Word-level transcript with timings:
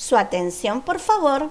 Su 0.00 0.16
atención, 0.16 0.80
por 0.80 0.98
favor. 0.98 1.50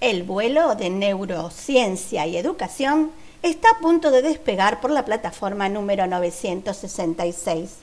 El 0.00 0.22
vuelo 0.22 0.74
de 0.74 0.88
neurociencia 0.88 2.26
y 2.26 2.38
educación 2.38 3.10
está 3.42 3.68
a 3.72 3.78
punto 3.78 4.10
de 4.10 4.22
despegar 4.22 4.80
por 4.80 4.90
la 4.90 5.04
plataforma 5.04 5.68
número 5.68 6.06
966. 6.06 7.82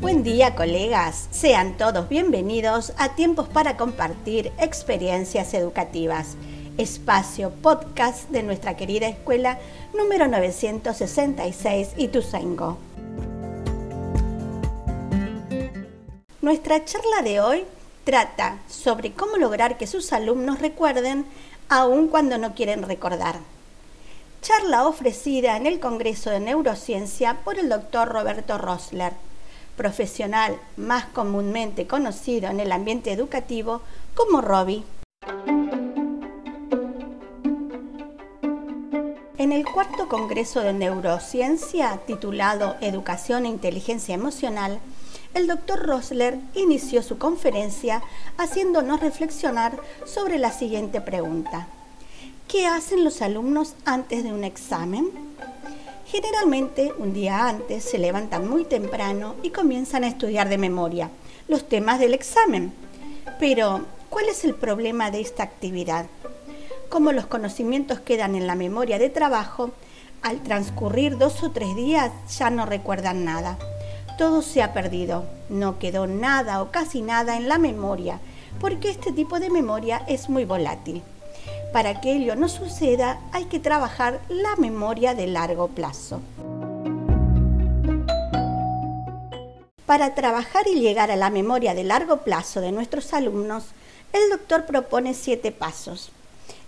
Buen 0.00 0.22
día 0.22 0.54
colegas, 0.54 1.26
sean 1.32 1.76
todos 1.76 2.08
bienvenidos 2.08 2.92
a 2.98 3.16
Tiempos 3.16 3.48
para 3.48 3.76
Compartir 3.76 4.52
Experiencias 4.58 5.54
Educativas, 5.54 6.36
espacio 6.78 7.50
podcast 7.50 8.30
de 8.30 8.44
nuestra 8.44 8.76
querida 8.76 9.08
escuela 9.08 9.58
número 9.92 10.28
966 10.28 11.94
Ituzaingó. 11.96 12.78
Nuestra 16.44 16.84
charla 16.84 17.22
de 17.22 17.40
hoy 17.40 17.64
trata 18.04 18.58
sobre 18.68 19.14
cómo 19.14 19.38
lograr 19.38 19.78
que 19.78 19.86
sus 19.86 20.12
alumnos 20.12 20.58
recuerden 20.58 21.24
aun 21.70 22.08
cuando 22.08 22.36
no 22.36 22.54
quieren 22.54 22.82
recordar. 22.82 23.36
Charla 24.42 24.86
ofrecida 24.86 25.56
en 25.56 25.64
el 25.64 25.80
Congreso 25.80 26.28
de 26.28 26.40
Neurociencia 26.40 27.38
por 27.44 27.58
el 27.58 27.70
doctor 27.70 28.10
Roberto 28.10 28.58
Rosler, 28.58 29.14
profesional 29.78 30.60
más 30.76 31.06
comúnmente 31.06 31.86
conocido 31.86 32.50
en 32.50 32.60
el 32.60 32.72
ambiente 32.72 33.10
educativo 33.10 33.80
como 34.14 34.42
Robbie. 34.42 34.84
En 39.38 39.50
el 39.50 39.64
cuarto 39.64 40.10
Congreso 40.10 40.60
de 40.60 40.74
Neurociencia, 40.74 42.00
titulado 42.06 42.76
Educación 42.82 43.46
e 43.46 43.48
Inteligencia 43.48 44.14
Emocional, 44.14 44.78
el 45.34 45.48
doctor 45.48 45.84
Rosler 45.84 46.38
inició 46.54 47.02
su 47.02 47.18
conferencia 47.18 48.02
haciéndonos 48.38 49.00
reflexionar 49.00 49.76
sobre 50.06 50.38
la 50.38 50.52
siguiente 50.52 51.00
pregunta. 51.00 51.66
¿Qué 52.46 52.66
hacen 52.66 53.02
los 53.02 53.20
alumnos 53.20 53.74
antes 53.84 54.22
de 54.22 54.32
un 54.32 54.44
examen? 54.44 55.10
Generalmente, 56.06 56.92
un 56.98 57.12
día 57.12 57.48
antes, 57.48 57.82
se 57.82 57.98
levantan 57.98 58.48
muy 58.48 58.64
temprano 58.64 59.34
y 59.42 59.50
comienzan 59.50 60.04
a 60.04 60.08
estudiar 60.08 60.48
de 60.48 60.58
memoria 60.58 61.10
los 61.48 61.68
temas 61.68 61.98
del 61.98 62.14
examen. 62.14 62.72
Pero, 63.40 63.84
¿cuál 64.10 64.28
es 64.28 64.44
el 64.44 64.54
problema 64.54 65.10
de 65.10 65.20
esta 65.20 65.42
actividad? 65.42 66.06
Como 66.88 67.10
los 67.10 67.26
conocimientos 67.26 67.98
quedan 67.98 68.36
en 68.36 68.46
la 68.46 68.54
memoria 68.54 69.00
de 69.00 69.10
trabajo, 69.10 69.72
al 70.22 70.40
transcurrir 70.42 71.18
dos 71.18 71.42
o 71.42 71.50
tres 71.50 71.74
días 71.74 72.12
ya 72.38 72.50
no 72.50 72.66
recuerdan 72.66 73.24
nada 73.24 73.58
todo 74.16 74.42
se 74.42 74.62
ha 74.62 74.72
perdido, 74.72 75.24
no 75.48 75.78
quedó 75.78 76.06
nada 76.06 76.62
o 76.62 76.70
casi 76.70 77.02
nada 77.02 77.36
en 77.36 77.48
la 77.48 77.58
memoria, 77.58 78.20
porque 78.60 78.90
este 78.90 79.12
tipo 79.12 79.40
de 79.40 79.50
memoria 79.50 80.02
es 80.06 80.28
muy 80.28 80.44
volátil. 80.44 81.02
Para 81.72 82.00
que 82.00 82.12
ello 82.12 82.36
no 82.36 82.48
suceda, 82.48 83.20
hay 83.32 83.46
que 83.46 83.58
trabajar 83.58 84.20
la 84.28 84.54
memoria 84.56 85.14
de 85.14 85.26
largo 85.26 85.68
plazo. 85.68 86.20
Para 89.86 90.14
trabajar 90.14 90.66
y 90.66 90.80
llegar 90.80 91.10
a 91.10 91.16
la 91.16 91.30
memoria 91.30 91.74
de 91.74 91.84
largo 91.84 92.18
plazo 92.18 92.60
de 92.60 92.72
nuestros 92.72 93.12
alumnos, 93.12 93.66
el 94.12 94.30
doctor 94.30 94.64
propone 94.64 95.14
siete 95.14 95.50
pasos. 95.50 96.10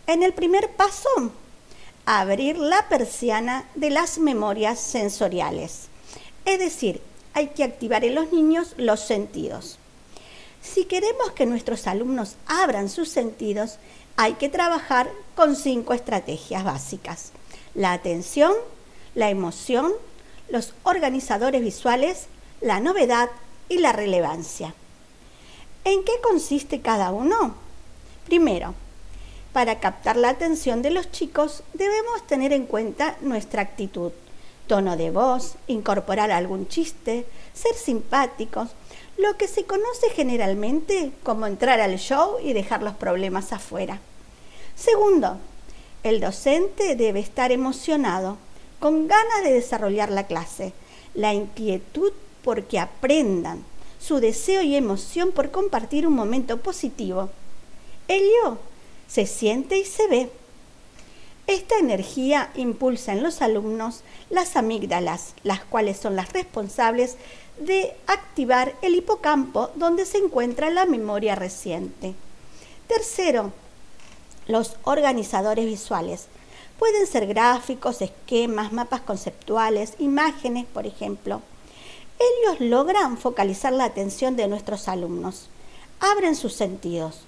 En 0.07 0.23
el 0.23 0.33
primer 0.33 0.71
paso, 0.73 1.09
abrir 2.05 2.59
la 2.59 2.89
persiana 2.89 3.65
de 3.75 3.91
las 3.91 4.19
memorias 4.19 4.79
sensoriales, 4.79 5.89
es 6.45 6.59
decir, 6.59 7.01
hay 7.37 7.49
que 7.49 7.65
activar 7.65 8.03
en 8.03 8.15
los 8.15 8.33
niños 8.33 8.73
los 8.79 8.99
sentidos. 8.99 9.79
Si 10.63 10.87
queremos 10.87 11.33
que 11.33 11.45
nuestros 11.45 11.87
alumnos 11.87 12.37
abran 12.47 12.89
sus 12.89 13.11
sentidos, 13.11 13.77
hay 14.17 14.33
que 14.35 14.49
trabajar 14.49 15.11
con 15.35 15.55
cinco 15.55 15.93
estrategias 15.93 16.65
básicas. 16.65 17.33
La 17.75 17.93
atención, 17.93 18.55
la 19.15 19.29
emoción, 19.29 19.93
los 20.49 20.73
organizadores 20.83 21.61
visuales, 21.61 22.29
la 22.63 22.81
novedad 22.81 23.29
y 23.69 23.81
la 23.81 23.93
relevancia. 23.93 24.73
¿En 25.85 26.05
qué 26.05 26.13
consiste 26.23 26.81
cada 26.81 27.13
uno? 27.13 27.55
Primero, 28.25 28.73
para 29.53 29.79
captar 29.79 30.17
la 30.17 30.31
atención 30.31 30.81
de 30.81 30.91
los 30.91 31.13
chicos 31.13 31.63
debemos 31.75 32.27
tener 32.27 32.55
en 32.55 32.65
cuenta 32.65 33.19
nuestra 33.21 33.61
actitud 33.61 34.13
tono 34.67 34.97
de 34.97 35.11
voz, 35.11 35.55
incorporar 35.67 36.31
algún 36.31 36.69
chiste, 36.69 37.27
ser 37.55 37.75
simpáticos, 37.75 38.69
lo 39.19 39.37
que 39.37 39.49
se 39.49 39.65
conoce 39.65 40.11
generalmente 40.15 41.13
como 41.23 41.47
entrar 41.47 41.81
al 41.81 41.97
show 41.99 42.37
y 42.43 42.53
dejar 42.53 42.83
los 42.83 42.95
problemas 42.95 43.53
afuera. 43.53 44.01
Segundo, 44.75 45.39
el 46.03 46.21
docente 46.21 46.97
debe 46.97 47.21
estar 47.21 47.51
emocionado, 47.51 48.37
con 48.79 49.09
ganas 49.09 49.43
de 49.43 49.53
desarrollar 49.53 50.11
la 50.11 50.27
clase, 50.27 50.73
la 51.15 51.33
inquietud 51.33 52.13
porque 52.45 52.79
aprendan, 52.79 53.65
su 53.99 54.21
deseo 54.21 54.63
y 54.63 54.77
emoción 54.77 55.33
por 55.33 55.51
compartir 55.51 56.07
un 56.07 56.15
momento 56.15 56.59
positivo. 56.59 57.31
Ello 58.07 58.59
se 59.09 59.27
siente 59.27 59.79
y 59.79 59.85
se 59.85 60.07
ve. 60.09 60.31
Esta 61.47 61.79
energía 61.79 62.51
impulsa 62.57 63.13
en 63.13 63.23
los 63.23 63.41
alumnos 63.41 64.03
las 64.31 64.57
amígdalas, 64.57 65.35
las 65.45 65.65
cuales 65.65 65.97
son 65.97 66.17
las 66.17 66.33
responsables 66.33 67.17
de 67.61 67.95
activar 68.09 68.75
el 68.83 68.97
hipocampo 68.97 69.71
donde 69.77 70.07
se 70.07 70.19
encuentra 70.19 70.71
la 70.71 70.87
memoria 70.87 71.37
reciente. 71.37 72.15
Tercero, 72.89 73.53
los 74.49 74.77
organizadores 74.83 75.67
visuales. 75.67 76.27
Pueden 76.81 77.07
ser 77.07 77.27
gráficos, 77.27 78.03
esquemas, 78.03 78.73
mapas 78.73 79.01
conceptuales, 79.01 79.95
imágenes, 79.99 80.67
por 80.67 80.87
ejemplo. 80.87 81.43
Ellos 82.19 82.61
logran 82.61 83.19
focalizar 83.19 83.73
la 83.73 83.85
atención 83.85 84.37
de 84.37 84.49
nuestros 84.49 84.89
alumnos, 84.89 85.49
abren 86.01 86.35
sus 86.35 86.55
sentidos, 86.55 87.21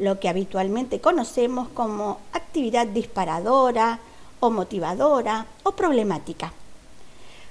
lo 0.00 0.18
que 0.18 0.28
habitualmente 0.28 1.00
conocemos 1.00 1.68
como 1.68 2.18
actividad 2.32 2.86
disparadora 2.86 4.00
o 4.40 4.50
motivadora 4.50 5.46
o 5.62 5.72
problemática. 5.72 6.52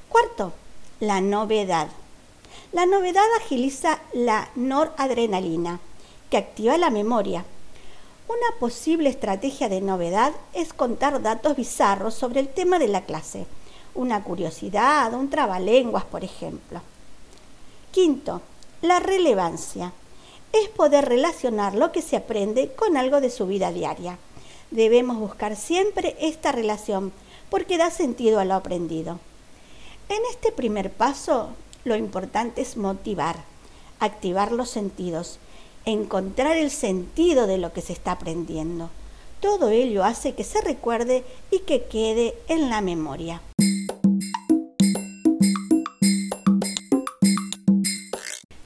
Cuarto, 0.10 0.54
la 1.00 1.22
novedad. 1.22 1.88
La 2.74 2.86
novedad 2.86 3.26
agiliza 3.40 4.00
la 4.14 4.50
noradrenalina, 4.56 5.80
que 6.30 6.38
activa 6.38 6.78
la 6.78 6.90
memoria. 6.90 7.46
Una 8.28 8.60
posible 8.60 9.10
estrategia 9.10 9.70
de 9.70 9.82
novedad 9.82 10.34
es 10.54 10.74
contar 10.74 11.22
datos 11.22 11.56
bizarros 11.56 12.14
sobre 12.16 12.40
el 12.40 12.50
tema 12.50 12.80
de 12.80 12.88
la 12.88 13.02
clase, 13.02 13.46
una 13.96 14.24
curiosidad, 14.24 15.14
un 15.14 15.30
trabalenguas, 15.30 16.06
por 16.06 16.24
ejemplo. 16.24 16.82
Quinto, 17.92 18.42
la 18.82 19.00
relevancia 19.00 19.94
es 20.54 20.70
poder 20.70 21.06
relacionar 21.06 21.76
lo 21.76 21.92
que 21.92 22.02
se 22.02 22.18
aprende 22.18 22.72
con 22.74 22.98
algo 22.98 23.22
de 23.22 23.30
su 23.30 23.48
vida 23.48 23.72
diaria. 23.72 24.18
Debemos 24.72 25.18
buscar 25.18 25.56
siempre 25.56 26.16
esta 26.20 26.52
relación 26.52 27.12
porque 27.50 27.78
da 27.78 27.90
sentido 27.90 28.40
a 28.40 28.46
lo 28.46 28.56
aprendido. 28.56 29.20
En 30.10 30.20
este 30.32 30.52
primer 30.52 30.92
paso, 30.92 31.50
lo 31.84 31.96
importante 31.96 32.62
es 32.62 32.78
motivar, 32.78 33.44
activar 34.00 34.52
los 34.52 34.70
sentidos, 34.70 35.40
encontrar 35.86 36.58
el 36.58 36.72
sentido 36.72 37.48
de 37.48 37.58
lo 37.58 37.74
que 37.74 37.82
se 37.82 37.94
está 37.94 38.14
aprendiendo. 38.14 38.90
Todo 39.40 39.70
ello 39.70 40.04
hace 40.04 40.36
que 40.36 40.44
se 40.44 40.62
recuerde 40.62 41.24
y 41.50 41.60
que 41.60 41.86
quede 41.86 42.36
en 42.48 42.70
la 42.70 42.82
memoria. 42.82 43.42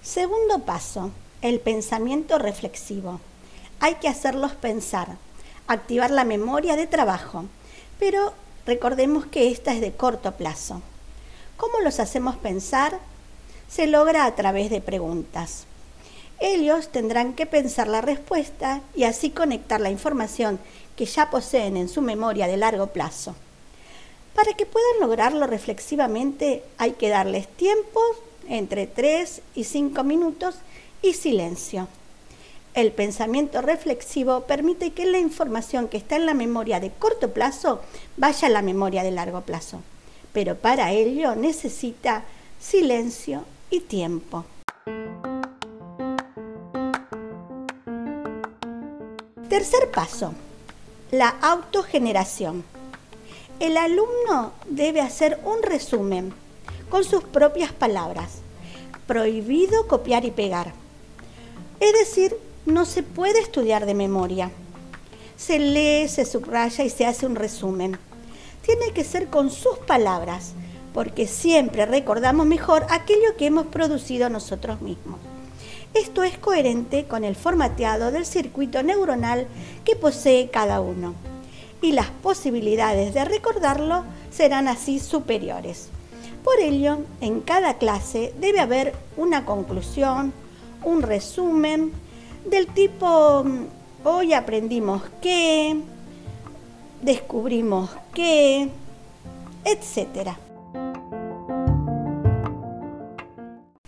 Segundo 0.02 0.60
paso, 0.60 1.12
el 1.44 1.60
pensamiento 1.60 2.40
reflexivo. 2.40 3.20
Hay 3.82 3.96
que 3.96 4.08
hacerlos 4.08 4.54
pensar, 4.54 5.18
activar 5.68 6.10
la 6.10 6.24
memoria 6.24 6.78
de 6.78 6.88
trabajo, 6.88 7.44
pero 8.00 8.34
recordemos 8.66 9.26
que 9.26 9.52
esta 9.52 9.74
es 9.74 9.82
de 9.82 9.92
corto 9.92 10.32
plazo. 10.32 10.82
¿Cómo 11.58 11.82
los 11.82 12.00
hacemos 12.00 12.38
pensar? 12.38 12.98
Se 13.68 13.88
logra 13.88 14.26
a 14.26 14.36
través 14.36 14.70
de 14.70 14.80
preguntas. 14.80 15.66
Ellos 16.40 16.88
tendrán 16.88 17.34
que 17.34 17.46
pensar 17.46 17.90
la 17.90 18.00
respuesta 18.00 18.82
y 18.96 19.04
así 19.04 19.30
conectar 19.30 19.82
la 19.82 19.92
información 19.92 20.60
que 20.96 21.06
ya 21.06 21.30
poseen 21.30 21.76
en 21.76 21.90
su 21.90 22.02
memoria 22.02 22.48
de 22.48 22.56
largo 22.56 22.88
plazo. 22.88 23.36
Para 24.34 24.54
que 24.54 24.66
puedan 24.66 25.02
lograrlo 25.02 25.46
reflexivamente 25.46 26.64
hay 26.78 26.94
que 26.94 27.10
darles 27.10 27.50
tiempo 27.50 28.00
entre 28.48 28.88
3 28.88 29.42
y 29.56 29.66
5 29.66 30.04
minutos 30.06 30.56
y 31.04 31.14
silencio. 31.14 31.88
El 32.74 32.92
pensamiento 32.92 33.62
reflexivo 33.62 34.46
permite 34.48 34.94
que 34.94 35.06
la 35.06 35.20
información 35.20 35.88
que 35.88 35.98
está 35.98 36.16
en 36.16 36.26
la 36.26 36.34
memoria 36.34 36.80
de 36.80 36.90
corto 36.90 37.32
plazo 37.32 37.82
vaya 38.18 38.48
a 38.48 38.52
la 38.52 38.64
memoria 38.64 39.04
de 39.04 39.12
largo 39.12 39.42
plazo, 39.42 39.82
pero 40.32 40.56
para 40.56 40.92
ello 40.92 41.36
necesita 41.36 42.24
silencio 42.60 43.44
y 43.70 43.82
tiempo. 43.82 44.46
Tercer 49.50 49.92
paso, 49.92 50.34
la 51.12 51.30
autogeneración. 51.30 52.64
El 53.60 53.78
alumno 53.78 54.54
debe 54.68 55.02
hacer 55.02 55.40
un 55.46 55.62
resumen 55.62 56.34
con 56.90 57.04
sus 57.04 57.24
propias 57.24 57.72
palabras. 57.72 58.40
Prohibido 59.06 59.88
copiar 59.88 60.26
y 60.26 60.32
pegar. 60.32 60.83
Es 61.84 61.92
decir, 61.92 62.38
no 62.66 62.86
se 62.86 63.04
puede 63.04 63.42
estudiar 63.42 63.86
de 63.86 63.94
memoria. 63.94 64.52
Se 65.36 65.60
lee, 65.60 66.08
se 66.08 66.24
subraya 66.24 66.86
y 66.86 66.90
se 66.90 67.06
hace 67.06 67.26
un 67.26 67.36
resumen. 67.36 68.00
Tiene 68.62 68.94
que 68.94 69.04
ser 69.04 69.28
con 69.28 69.52
sus 69.52 69.80
palabras, 69.80 70.54
porque 70.94 71.28
siempre 71.28 71.86
recordamos 71.86 72.46
mejor 72.46 72.86
aquello 72.90 73.36
que 73.38 73.48
hemos 73.48 73.68
producido 73.68 74.30
nosotros 74.30 74.80
mismos. 74.82 75.20
Esto 75.94 76.24
es 76.24 76.38
coherente 76.38 77.04
con 77.04 77.26
el 77.26 77.36
formateado 77.36 78.12
del 78.12 78.26
circuito 78.26 78.82
neuronal 78.82 79.46
que 79.84 79.98
posee 79.98 80.50
cada 80.50 80.80
uno 80.80 81.14
y 81.82 81.92
las 81.92 82.12
posibilidades 82.12 83.14
de 83.14 83.26
recordarlo 83.26 84.06
serán 84.32 84.70
así 84.70 85.02
superiores. 85.02 85.90
Por 86.46 86.62
ello, 86.62 87.00
en 87.20 87.42
cada 87.42 87.78
clase 87.78 88.34
debe 88.40 88.62
haber 88.62 88.94
una 89.18 89.46
conclusión, 89.46 90.32
un 90.86 91.02
resumen 91.02 91.92
del 92.46 92.68
tipo 92.68 93.44
mm, 93.44 93.66
hoy 94.04 94.34
aprendimos 94.34 95.02
qué, 95.22 95.82
descubrimos 97.02 97.90
qué, 98.14 98.70
etc. 99.66 100.32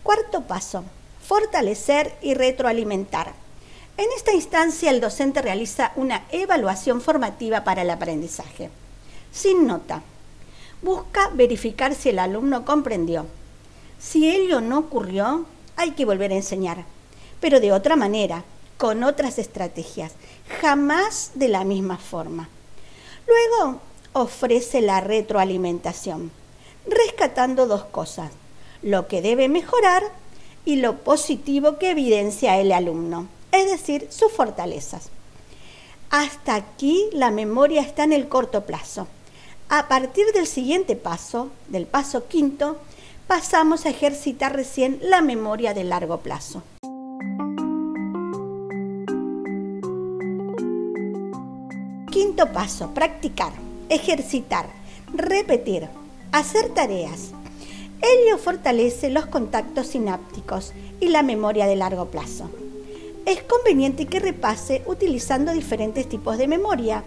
Cuarto 0.04 0.42
paso, 0.42 0.84
fortalecer 1.22 2.16
y 2.22 2.34
retroalimentar. 2.34 3.34
En 3.98 4.08
esta 4.16 4.34
instancia 4.34 4.90
el 4.92 5.00
docente 5.00 5.42
realiza 5.42 5.94
una 5.96 6.24
evaluación 6.32 7.02
formativa 7.02 7.64
para 7.64 7.82
el 7.82 7.90
aprendizaje. 7.90 8.70
Sin 9.32 9.68
nota. 9.68 10.02
Busca 10.82 11.30
verificar 11.34 11.96
si 11.96 12.10
el 12.10 12.20
alumno 12.20 12.66
comprendió. 12.66 13.26
Si 13.98 14.30
ello 14.30 14.60
no 14.62 14.80
ocurrió, 14.80 15.46
hay 15.76 15.92
que 15.92 16.06
volver 16.06 16.32
a 16.32 16.36
enseñar, 16.36 16.86
pero 17.40 17.60
de 17.60 17.72
otra 17.72 17.96
manera, 17.96 18.44
con 18.78 19.04
otras 19.04 19.40
estrategias, 19.40 20.14
jamás 20.62 21.32
de 21.36 21.48
la 21.48 21.64
misma 21.64 21.98
forma. 21.98 22.50
Luego 23.28 23.80
ofrece 24.14 24.82
la 24.82 25.02
retroalimentación, 25.02 26.32
rescatando 26.88 27.68
dos 27.68 27.86
cosas, 27.86 28.32
lo 28.82 29.08
que 29.08 29.22
debe 29.22 29.48
mejorar 29.50 30.04
y 30.66 30.78
lo 30.78 30.98
positivo 30.98 31.78
que 31.78 31.92
evidencia 31.92 32.60
el 32.60 32.72
alumno, 32.72 33.28
es 33.52 33.70
decir, 33.70 34.08
sus 34.10 34.32
fortalezas. 34.32 35.10
Hasta 36.10 36.56
aquí 36.56 37.10
la 37.12 37.32
memoria 37.32 37.82
está 37.82 38.04
en 38.04 38.14
el 38.14 38.28
corto 38.28 38.66
plazo. 38.66 39.08
A 39.70 39.88
partir 39.88 40.32
del 40.34 40.46
siguiente 40.46 40.96
paso, 40.96 41.50
del 41.68 41.88
paso 41.88 42.28
quinto, 42.28 42.78
pasamos 43.28 43.86
a 43.86 43.90
ejercitar 43.90 44.56
recién 44.56 45.00
la 45.02 45.22
memoria 45.22 45.74
de 45.74 45.84
largo 45.84 46.20
plazo. 46.20 46.62
Quinto 52.12 52.52
paso, 52.54 52.92
practicar, 52.94 53.52
ejercitar, 53.90 54.68
repetir, 55.14 55.88
hacer 56.32 56.70
tareas, 56.70 57.32
Ello 58.02 58.38
fortalece 58.38 59.10
los 59.10 59.26
contactos 59.26 59.88
sinápticos 59.88 60.74
y 61.00 61.08
la 61.08 61.24
memoria 61.24 61.66
de 61.66 61.76
largo 61.76 62.06
plazo. 62.06 62.52
Es 63.26 63.42
conveniente 63.42 64.06
que 64.06 64.20
repase 64.20 64.84
utilizando 64.86 65.54
diferentes 65.54 66.08
tipos 66.08 66.38
de 66.38 66.48
memoria 66.48 67.04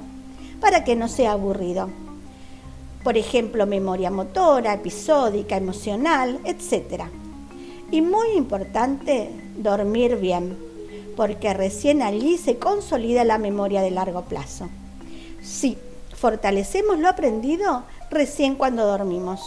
para 0.61 0.83
que 0.83 0.97
no 0.97 1.07
sea 1.07 1.33
aburrido. 1.33 1.89
Por 3.09 3.17
ejemplo, 3.17 3.65
memoria 3.65 4.11
motora, 4.11 4.75
episódica, 4.75 5.57
emocional, 5.57 6.41
etc. 6.45 7.05
Y 7.91 8.03
muy 8.03 8.33
importante, 8.33 9.31
dormir 9.57 10.17
bien, 10.17 10.59
porque 11.17 11.55
recién 11.55 12.03
allí 12.03 12.37
se 12.37 12.59
consolida 12.59 13.25
la 13.25 13.39
memoria 13.39 13.81
de 13.81 13.93
largo 13.93 14.27
plazo. 14.27 14.69
Sí, 15.41 15.79
fortalecemos 16.17 16.99
lo 16.99 17.09
aprendido 17.09 17.85
recién 18.11 18.57
cuando 18.57 18.85
dormimos. 18.85 19.41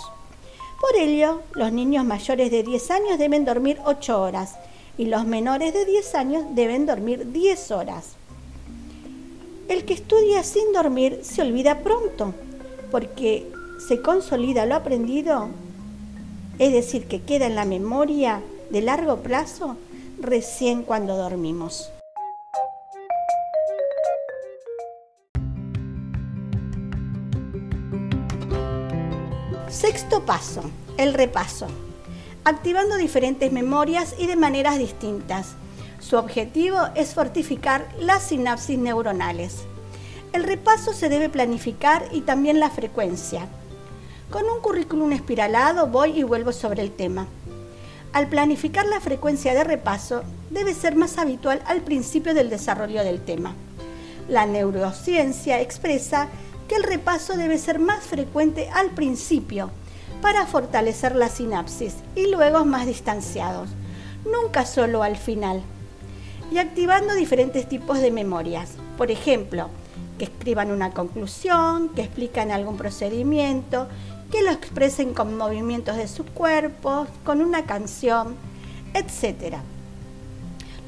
Por 0.79 0.95
ello, 0.99 1.41
los 1.53 1.71
niños 1.71 2.03
mayores 2.03 2.49
de 2.49 2.63
10 2.63 2.89
años 2.89 3.19
deben 3.19 3.45
dormir 3.45 3.77
8 3.85 4.19
horas 4.19 4.55
y 4.97 5.05
los 5.05 5.27
menores 5.27 5.71
de 5.71 5.85
10 5.85 6.15
años 6.15 6.45
deben 6.55 6.87
dormir 6.87 7.31
10 7.31 7.69
horas. 7.69 8.13
El 9.67 9.85
que 9.85 9.93
estudia 9.93 10.41
sin 10.41 10.73
dormir 10.73 11.19
se 11.21 11.43
olvida 11.43 11.81
pronto, 11.81 12.33
porque 12.91 13.51
se 13.87 14.01
consolida 14.01 14.65
lo 14.65 14.75
aprendido, 14.75 15.47
es 16.59 16.73
decir, 16.73 17.07
que 17.07 17.21
queda 17.21 17.47
en 17.47 17.55
la 17.55 17.65
memoria 17.65 18.41
de 18.69 18.81
largo 18.81 19.17
plazo 19.17 19.77
recién 20.19 20.83
cuando 20.83 21.17
dormimos. 21.17 21.91
Sexto 29.69 30.25
paso, 30.25 30.61
el 30.97 31.13
repaso. 31.13 31.65
Activando 32.43 32.97
diferentes 32.97 33.51
memorias 33.51 34.15
y 34.19 34.27
de 34.27 34.35
maneras 34.35 34.77
distintas. 34.77 35.55
Su 35.99 36.17
objetivo 36.17 36.77
es 36.95 37.13
fortificar 37.13 37.87
las 37.99 38.23
sinapsis 38.23 38.77
neuronales. 38.77 39.65
El 40.33 40.43
repaso 40.45 40.93
se 40.93 41.09
debe 41.09 41.27
planificar 41.27 42.07
y 42.11 42.21
también 42.21 42.61
la 42.61 42.69
frecuencia. 42.69 43.49
Con 44.29 44.45
un 44.45 44.61
currículum 44.61 45.11
espiralado 45.11 45.87
voy 45.87 46.17
y 46.17 46.23
vuelvo 46.23 46.53
sobre 46.53 46.81
el 46.81 46.91
tema. 46.91 47.27
Al 48.13 48.27
planificar 48.27 48.85
la 48.85 49.01
frecuencia 49.01 49.53
de 49.53 49.65
repaso 49.65 50.23
debe 50.49 50.73
ser 50.73 50.95
más 50.95 51.17
habitual 51.17 51.61
al 51.65 51.81
principio 51.81 52.33
del 52.33 52.49
desarrollo 52.49 53.03
del 53.03 53.19
tema. 53.19 53.55
La 54.29 54.45
neurociencia 54.45 55.59
expresa 55.59 56.29
que 56.69 56.75
el 56.75 56.83
repaso 56.83 57.35
debe 57.35 57.57
ser 57.57 57.79
más 57.79 58.05
frecuente 58.05 58.69
al 58.73 58.91
principio 58.91 59.69
para 60.21 60.45
fortalecer 60.45 61.13
la 61.13 61.27
sinapsis 61.27 61.95
y 62.15 62.27
luego 62.27 62.63
más 62.63 62.85
distanciados, 62.85 63.69
nunca 64.23 64.65
solo 64.65 65.03
al 65.03 65.17
final. 65.17 65.61
Y 66.53 66.57
activando 66.57 67.15
diferentes 67.15 67.67
tipos 67.67 67.99
de 67.99 68.11
memorias. 68.11 68.71
Por 68.97 69.11
ejemplo, 69.11 69.69
que 70.21 70.25
escriban 70.25 70.69
una 70.69 70.91
conclusión, 70.91 71.89
que 71.95 72.03
explican 72.03 72.51
algún 72.51 72.77
procedimiento, 72.77 73.87
que 74.31 74.43
lo 74.43 74.51
expresen 74.51 75.15
con 75.15 75.35
movimientos 75.35 75.97
de 75.97 76.07
su 76.07 76.25
cuerpo, 76.25 77.07
con 77.23 77.41
una 77.41 77.65
canción, 77.65 78.35
etc. 78.93 79.55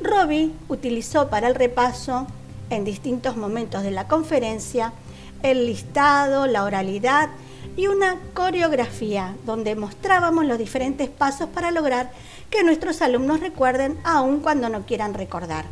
Robbie 0.04 0.52
utilizó 0.70 1.32
para 1.32 1.48
el 1.48 1.56
repaso, 1.56 2.28
en 2.70 2.86
distintos 2.86 3.36
momentos 3.36 3.82
de 3.82 3.90
la 3.90 4.08
conferencia, 4.08 4.94
el 5.42 5.66
listado, 5.66 6.46
la 6.46 6.64
oralidad 6.64 7.30
y 7.76 7.88
una 7.88 8.20
coreografía 8.36 9.36
donde 9.48 9.76
mostrábamos 9.76 10.46
los 10.46 10.60
diferentes 10.60 11.10
pasos 11.10 11.50
para 11.50 11.72
lograr 11.72 12.12
que 12.52 12.64
nuestros 12.64 13.02
alumnos 13.02 13.40
recuerden 13.40 13.98
aun 14.04 14.42
cuando 14.42 14.70
no 14.70 14.86
quieran 14.86 15.16
recordar. 15.16 15.66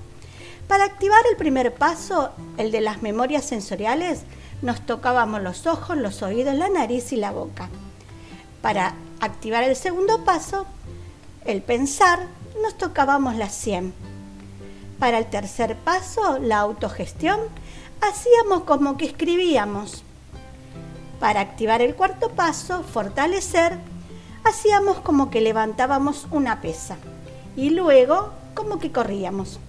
Para 0.71 0.85
activar 0.85 1.19
el 1.29 1.35
primer 1.35 1.73
paso, 1.73 2.29
el 2.55 2.71
de 2.71 2.79
las 2.79 3.01
memorias 3.01 3.43
sensoriales, 3.43 4.21
nos 4.61 4.79
tocábamos 4.79 5.41
los 5.41 5.67
ojos, 5.67 5.97
los 5.97 6.21
oídos, 6.23 6.55
la 6.55 6.69
nariz 6.69 7.11
y 7.11 7.17
la 7.17 7.33
boca. 7.33 7.67
Para 8.61 8.95
activar 9.19 9.65
el 9.65 9.75
segundo 9.75 10.23
paso, 10.23 10.65
el 11.43 11.61
pensar, 11.61 12.19
nos 12.63 12.77
tocábamos 12.77 13.35
las 13.35 13.53
100. 13.53 13.93
Para 14.97 15.17
el 15.17 15.25
tercer 15.25 15.75
paso, 15.75 16.39
la 16.39 16.59
autogestión, 16.59 17.41
hacíamos 17.99 18.63
como 18.63 18.95
que 18.95 19.07
escribíamos. 19.07 20.05
Para 21.19 21.41
activar 21.41 21.81
el 21.81 21.95
cuarto 21.95 22.29
paso, 22.29 22.83
fortalecer, 22.83 23.77
hacíamos 24.45 25.01
como 25.01 25.31
que 25.31 25.41
levantábamos 25.41 26.27
una 26.31 26.61
pesa 26.61 26.95
y 27.57 27.71
luego 27.71 28.31
como 28.53 28.79
que 28.79 28.93
corríamos. 28.93 29.59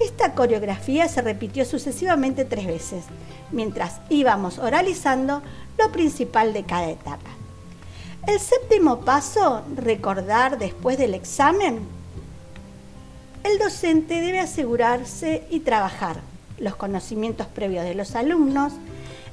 Esta 0.00 0.32
coreografía 0.34 1.08
se 1.08 1.22
repitió 1.22 1.64
sucesivamente 1.64 2.44
tres 2.44 2.66
veces, 2.66 3.04
mientras 3.52 4.00
íbamos 4.10 4.58
oralizando 4.58 5.42
lo 5.78 5.92
principal 5.92 6.52
de 6.52 6.64
cada 6.64 6.90
etapa. 6.90 7.30
El 8.26 8.40
séptimo 8.40 9.00
paso, 9.00 9.62
recordar 9.76 10.58
después 10.58 10.98
del 10.98 11.14
examen. 11.14 11.80
El 13.44 13.58
docente 13.58 14.20
debe 14.20 14.40
asegurarse 14.40 15.46
y 15.50 15.60
trabajar 15.60 16.16
los 16.58 16.74
conocimientos 16.76 17.46
previos 17.46 17.84
de 17.84 17.94
los 17.94 18.14
alumnos, 18.14 18.72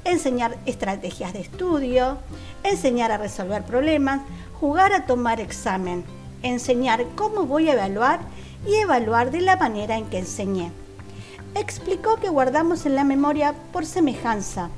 enseñar 0.03 0.57
estrategias 0.65 1.33
de 1.33 1.39
estudio, 1.41 2.17
enseñar 2.63 3.11
a 3.11 3.17
resolver 3.17 3.63
problemas, 3.63 4.21
jugar 4.59 4.93
a 4.93 5.05
tomar 5.05 5.39
examen, 5.39 6.03
enseñar 6.43 7.05
cómo 7.15 7.45
voy 7.45 7.69
a 7.69 7.73
evaluar 7.73 8.19
y 8.65 8.75
evaluar 8.75 9.31
de 9.31 9.41
la 9.41 9.55
manera 9.55 9.97
en 9.97 10.05
que 10.05 10.19
enseñé. 10.19 10.71
Explicó 11.55 12.17
que 12.17 12.29
guardamos 12.29 12.85
en 12.85 12.95
la 12.95 13.03
memoria 13.03 13.53
por 13.73 13.85
semejanza, 13.85 14.69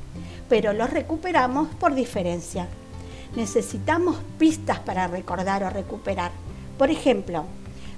pero 0.49 0.73
los 0.73 0.89
recuperamos 0.89 1.69
por 1.75 1.93
diferencia. 1.93 2.67
Necesitamos 3.35 4.17
pistas 4.37 4.79
para 4.79 5.07
recordar 5.07 5.63
o 5.63 5.69
recuperar. 5.69 6.31
Por 6.77 6.89
ejemplo, 6.89 7.45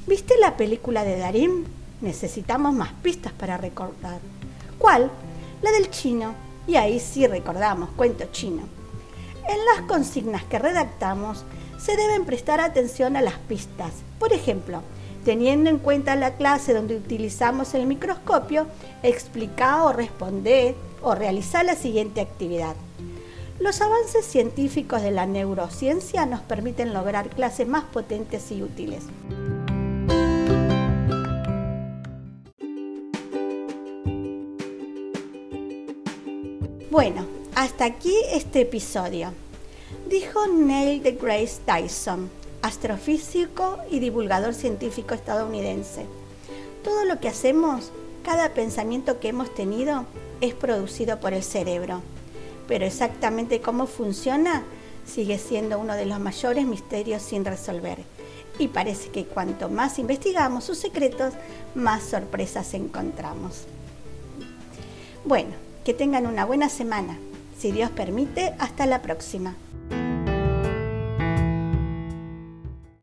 ¿viste 0.07 0.35
la 0.39 0.57
película 0.57 1.03
de 1.03 1.17
Darín? 1.17 1.65
Necesitamos 2.01 2.73
más 2.73 2.91
pistas 3.01 3.33
para 3.33 3.57
recordar. 3.57 4.19
¿Cuál? 4.77 5.11
La 5.61 5.71
del 5.71 5.89
chino. 5.89 6.33
Y 6.67 6.75
ahí 6.75 6.99
sí 6.99 7.27
recordamos, 7.27 7.89
cuento 7.95 8.25
chino. 8.31 8.63
En 9.47 9.57
las 9.65 9.87
consignas 9.87 10.43
que 10.45 10.57
redactamos 10.57 11.45
se 11.77 11.95
deben 11.95 12.25
prestar 12.25 12.59
atención 12.59 13.15
a 13.15 13.21
las 13.21 13.35
pistas. 13.35 13.91
Por 14.19 14.33
ejemplo, 14.33 14.81
teniendo 15.25 15.71
en 15.71 15.79
cuenta 15.79 16.15
la 16.15 16.35
clase 16.35 16.73
donde 16.73 16.95
utilizamos 16.95 17.73
el 17.73 17.87
microscopio, 17.87 18.67
explica 19.03 19.83
o 19.83 19.91
responde 19.91 20.75
o 21.01 21.15
realiza 21.15 21.63
la 21.63 21.75
siguiente 21.75 22.21
actividad. 22.21 22.75
Los 23.59 23.81
avances 23.81 24.25
científicos 24.25 25.01
de 25.01 25.11
la 25.11 25.25
neurociencia 25.25 26.25
nos 26.25 26.41
permiten 26.41 26.93
lograr 26.93 27.29
clases 27.29 27.67
más 27.67 27.85
potentes 27.85 28.51
y 28.51 28.61
útiles. 28.61 29.03
Bueno, 36.91 37.25
hasta 37.55 37.85
aquí 37.85 38.13
este 38.31 38.61
episodio. 38.61 39.33
Dijo 40.07 40.47
Neil 40.47 41.01
deGrasse 41.01 41.59
Tyson, 41.65 42.29
astrofísico 42.65 43.77
y 43.91 43.99
divulgador 43.99 44.55
científico 44.55 45.13
estadounidense. 45.13 46.07
Todo 46.83 47.05
lo 47.05 47.19
que 47.19 47.27
hacemos, 47.27 47.91
cada 48.23 48.55
pensamiento 48.55 49.19
que 49.19 49.29
hemos 49.29 49.53
tenido, 49.53 50.05
es 50.41 50.55
producido 50.55 51.19
por 51.19 51.33
el 51.33 51.43
cerebro. 51.43 52.01
Pero 52.67 52.85
exactamente 52.85 53.61
cómo 53.61 53.85
funciona 53.85 54.63
sigue 55.05 55.37
siendo 55.37 55.77
uno 55.77 55.93
de 55.93 56.07
los 56.07 56.19
mayores 56.19 56.65
misterios 56.65 57.21
sin 57.21 57.45
resolver. 57.45 57.99
Y 58.57 58.69
parece 58.69 59.09
que 59.09 59.25
cuanto 59.25 59.69
más 59.69 59.99
investigamos 59.99 60.63
sus 60.63 60.79
secretos, 60.79 61.35
más 61.75 62.01
sorpresas 62.01 62.73
encontramos. 62.73 63.65
Bueno, 65.23 65.51
que 65.83 65.93
tengan 65.93 66.25
una 66.25 66.45
buena 66.45 66.69
semana. 66.69 67.19
Si 67.59 67.71
Dios 67.71 67.91
permite, 67.91 68.55
hasta 68.57 68.87
la 68.87 69.03
próxima. 69.03 69.55